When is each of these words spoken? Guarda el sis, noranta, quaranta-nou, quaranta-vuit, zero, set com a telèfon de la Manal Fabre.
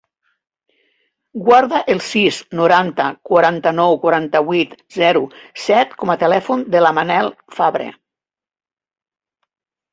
Guarda 1.49 1.81
el 1.95 2.01
sis, 2.05 2.39
noranta, 2.61 3.05
quaranta-nou, 3.31 3.99
quaranta-vuit, 4.07 4.75
zero, 4.97 5.23
set 5.67 5.95
com 6.03 6.15
a 6.15 6.19
telèfon 6.27 6.67
de 6.77 6.85
la 6.87 6.97
Manal 7.01 7.33
Fabre. 7.61 7.91